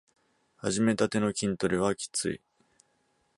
[0.57, 2.41] はじめたての筋トレはきつい